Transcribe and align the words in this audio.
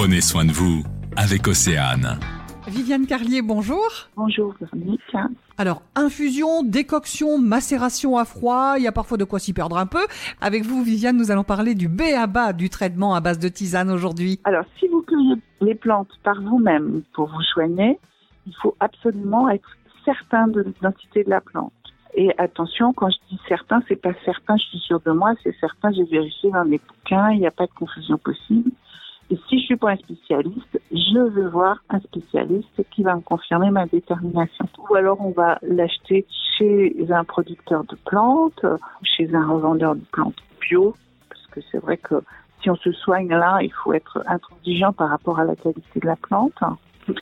Prenez 0.00 0.20
soin 0.20 0.44
de 0.44 0.52
vous 0.52 0.84
avec 1.16 1.48
Océane. 1.48 2.20
Viviane 2.68 3.04
Carlier, 3.04 3.42
bonjour. 3.42 3.84
Bonjour 4.14 4.54
Véronique. 4.60 5.00
Alors, 5.56 5.82
infusion, 5.96 6.62
décoction, 6.62 7.36
macération 7.38 8.16
à 8.16 8.24
froid, 8.24 8.74
il 8.76 8.84
y 8.84 8.86
a 8.86 8.92
parfois 8.92 9.18
de 9.18 9.24
quoi 9.24 9.40
s'y 9.40 9.52
perdre 9.52 9.76
un 9.76 9.86
peu. 9.86 10.06
Avec 10.40 10.64
vous, 10.64 10.84
Viviane, 10.84 11.16
nous 11.16 11.32
allons 11.32 11.42
parler 11.42 11.74
du 11.74 11.88
B 11.88 12.02
à 12.16 12.28
bas 12.28 12.52
du 12.52 12.70
traitement 12.70 13.16
à 13.16 13.20
base 13.20 13.40
de 13.40 13.48
tisane 13.48 13.90
aujourd'hui. 13.90 14.38
Alors, 14.44 14.62
si 14.78 14.86
vous 14.86 15.02
cueillez 15.02 15.34
les 15.62 15.74
plantes 15.74 16.12
par 16.22 16.40
vous-même 16.42 17.02
pour 17.12 17.26
vous 17.26 17.42
soigner, 17.42 17.98
il 18.46 18.54
faut 18.62 18.76
absolument 18.78 19.48
être 19.48 19.76
certain 20.04 20.46
de 20.46 20.60
l'identité 20.60 21.24
de 21.24 21.30
la 21.30 21.40
plante. 21.40 21.72
Et 22.14 22.30
attention, 22.38 22.92
quand 22.92 23.10
je 23.10 23.18
dis 23.30 23.40
certain, 23.48 23.82
c'est 23.88 24.00
pas 24.00 24.14
certain, 24.24 24.56
je 24.58 24.64
suis 24.66 24.78
sûre 24.78 25.00
de 25.04 25.10
moi, 25.10 25.34
c'est 25.42 25.56
certain, 25.58 25.90
j'ai 25.90 26.04
vérifié 26.04 26.52
dans 26.52 26.62
les 26.62 26.78
bouquins, 26.78 27.30
il 27.30 27.40
n'y 27.40 27.48
a 27.48 27.50
pas 27.50 27.66
de 27.66 27.72
confusion 27.72 28.16
possible. 28.16 28.70
Pas 29.78 29.90
un 29.90 29.96
spécialiste, 29.96 30.80
je 30.92 31.18
veux 31.18 31.48
voir 31.48 31.82
un 31.88 32.00
spécialiste 32.00 32.84
qui 32.90 33.02
va 33.02 33.14
me 33.16 33.20
confirmer 33.20 33.70
ma 33.70 33.86
détermination. 33.86 34.66
Ou 34.90 34.94
alors 34.94 35.20
on 35.20 35.30
va 35.30 35.58
l'acheter 35.62 36.26
chez 36.58 36.94
un 37.10 37.24
producteur 37.24 37.84
de 37.84 37.96
plantes, 38.04 38.64
chez 39.02 39.34
un 39.34 39.46
revendeur 39.46 39.94
de 39.94 40.04
plantes 40.12 40.36
bio, 40.60 40.94
parce 41.28 41.46
que 41.46 41.60
c'est 41.70 41.78
vrai 41.78 41.96
que 41.96 42.16
si 42.62 42.70
on 42.70 42.76
se 42.76 42.92
soigne 42.92 43.28
là, 43.28 43.58
il 43.62 43.72
faut 43.72 43.92
être 43.92 44.22
intransigeant 44.26 44.92
par 44.92 45.10
rapport 45.10 45.38
à 45.38 45.44
la 45.44 45.54
qualité 45.54 46.00
de 46.00 46.06
la 46.06 46.16
plante. 46.16 46.58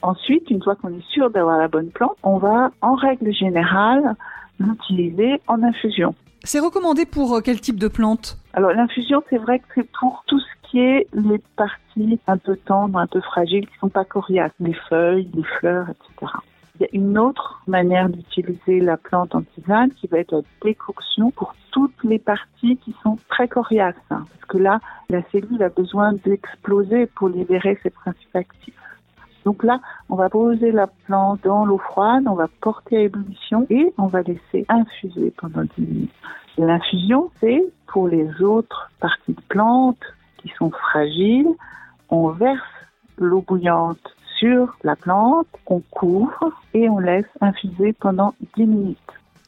Ensuite, 0.02 0.50
une 0.50 0.62
fois 0.62 0.75
qu'on 0.75 0.88
est 0.88 1.06
sûr 1.11 1.30
d'avoir 1.30 1.59
la 1.59 1.69
bonne 1.69 1.91
plante, 1.91 2.16
on 2.23 2.38
va, 2.38 2.70
en 2.80 2.95
règle 2.95 3.33
générale, 3.33 4.16
l'utiliser 4.59 5.41
en 5.47 5.62
infusion. 5.62 6.14
C'est 6.42 6.61
recommandé 6.61 7.06
pour 7.06 7.34
euh, 7.34 7.41
quel 7.41 7.61
type 7.61 7.78
de 7.78 7.88
plante? 7.88 8.38
Alors 8.52 8.73
l'infusion, 8.73 9.23
c'est 9.28 9.38
vrai 9.38 9.59
que 9.59 9.64
c'est 9.75 9.91
pour 9.98 10.23
tout 10.27 10.38
ce 10.38 10.55
les 10.76 11.38
parties 11.56 12.18
un 12.26 12.36
peu 12.36 12.56
tendres, 12.56 12.98
un 12.98 13.06
peu 13.06 13.20
fragiles, 13.20 13.66
qui 13.66 13.78
sont 13.78 13.88
pas 13.88 14.04
coriaces, 14.04 14.52
les 14.60 14.74
feuilles, 14.88 15.28
les 15.34 15.44
fleurs, 15.58 15.88
etc. 15.88 16.33
Il 16.78 16.83
y 16.83 16.84
a 16.84 16.88
une 16.92 17.16
autre 17.16 17.62
manière 17.66 18.10
d'utiliser 18.10 18.80
la 18.80 18.98
plante 18.98 19.34
en 19.34 19.42
tisane 19.42 19.91
qui 19.92 20.06
va 20.08 20.18
être 20.18 20.33
la 20.33 20.42
décoction 20.62 21.30
pour 21.30 21.55
toutes 21.70 22.05
les 22.05 22.18
parties 22.18 22.77
qui 22.77 22.94
sont 23.02 23.18
très 23.28 23.48
coriaces. 23.48 23.94
hein. 24.10 24.24
Parce 24.30 24.44
que 24.46 24.58
là, 24.58 24.80
la 25.08 25.22
cellule 25.33 25.62
a 25.62 25.70
besoin 25.70 26.12
d'exploser 26.12 27.06
pour 27.06 27.28
libérer 27.28 27.78
ses 27.83 27.90
principes 27.90 28.36
actifs. 28.36 28.74
Donc 29.46 29.62
là, 29.62 29.80
on 30.11 30.16
va 30.16 30.28
poser 30.28 30.72
la 30.72 30.88
plante 31.06 31.40
dans 31.44 31.64
l'eau 31.64 31.78
froide, 31.78 32.24
on 32.27 32.34
va 32.34 32.48
porter 32.61 32.96
à 32.96 33.00
ébullition 33.02 33.64
et 33.70 33.92
on 33.96 34.08
va 34.08 34.22
laisser 34.22 34.66
infuser 34.68 35.33
pendant 35.40 35.62
10 35.62 35.70
minutes. 35.78 36.11
L'infusion, 36.58 37.30
c'est 37.40 37.62
pour 37.86 38.08
les 38.08 38.28
autres 38.42 38.90
parties 38.98 39.34
de 39.34 39.42
plantes 39.48 40.02
qui 40.47 40.55
sont 40.56 40.70
fragiles. 40.70 41.48
On 42.11 42.28
verse 42.28 42.61
l'eau 43.19 43.42
bouillante 43.47 43.98
sur 44.39 44.77
la 44.84 44.97
plante, 44.97 45.48
on 45.66 45.80
couvre 45.91 46.52
et 46.75 46.89
on 46.89 46.98
laisse 46.98 47.27
infuser 47.41 47.94
pendant 47.94 48.34
10 48.56 48.67
minutes. 48.67 48.98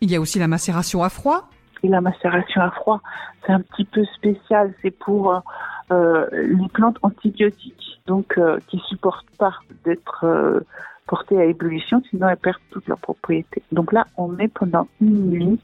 Il 0.00 0.10
y 0.10 0.16
a 0.16 0.20
aussi 0.20 0.38
la 0.38 0.48
macération 0.48 1.02
à 1.02 1.08
froid. 1.08 1.48
Et 1.82 1.88
la 1.88 2.00
macération 2.00 2.60
à 2.62 2.70
froid, 2.70 3.00
c'est 3.46 3.52
un 3.52 3.60
petit 3.60 3.84
peu 3.84 4.04
spécial. 4.16 4.74
C'est 4.82 4.90
pour 4.90 5.42
euh, 5.90 6.26
les 6.32 6.68
plantes 6.68 6.96
antibiotiques, 7.02 8.00
donc 8.06 8.36
euh, 8.38 8.58
qui 8.68 8.78
supportent 8.88 9.30
pas 9.38 9.54
d'être 9.84 10.24
euh, 10.24 10.60
portées 11.06 11.38
à 11.38 11.44
ébullition, 11.44 12.02
sinon 12.10 12.28
elles 12.28 12.36
perdent 12.36 12.56
toutes 12.70 12.88
leurs 12.88 12.98
propriétés. 12.98 13.62
Donc 13.72 13.92
là, 13.92 14.06
on 14.16 14.28
met 14.28 14.48
pendant 14.48 14.88
une 15.00 15.30
nuit 15.30 15.60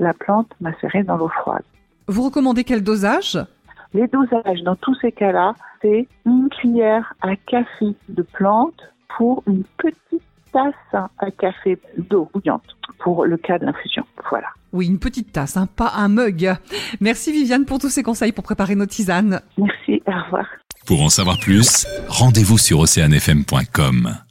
la 0.00 0.12
plante 0.12 0.50
macérée 0.60 1.02
dans 1.02 1.16
l'eau 1.16 1.28
froide. 1.28 1.62
Vous 2.08 2.22
recommandez 2.22 2.64
quel 2.64 2.82
dosage? 2.82 3.38
Les 3.94 4.08
dosages 4.08 4.62
dans 4.64 4.74
tous 4.74 4.96
ces 5.00 5.12
cas-là, 5.12 5.54
c'est 5.80 6.08
une 6.26 6.48
cuillère 6.48 7.14
à 7.22 7.36
café 7.36 7.94
de 8.08 8.22
plante 8.22 8.80
pour 9.16 9.44
une 9.46 9.62
petite 9.78 10.22
tasse 10.52 11.02
à 11.18 11.30
café 11.30 11.78
d'eau 11.96 12.28
bouillante 12.34 12.76
pour 12.98 13.24
le 13.24 13.36
cas 13.36 13.58
de 13.58 13.66
l'infusion. 13.66 14.04
Voilà. 14.28 14.48
Oui, 14.72 14.86
une 14.86 14.98
petite 14.98 15.30
tasse, 15.30 15.56
hein, 15.56 15.68
pas 15.76 15.92
un 15.96 16.08
mug. 16.08 16.54
Merci 17.00 17.30
Viviane 17.30 17.64
pour 17.64 17.78
tous 17.78 17.88
ces 17.90 18.02
conseils 18.02 18.32
pour 18.32 18.42
préparer 18.42 18.74
nos 18.74 18.86
tisanes. 18.86 19.40
Merci, 19.56 20.02
au 20.08 20.24
revoir. 20.24 20.46
Pour 20.86 21.00
en 21.00 21.08
savoir 21.08 21.38
plus, 21.38 21.86
rendez-vous 22.08 22.58
sur 22.58 22.80
oceanfm.com. 22.80 24.23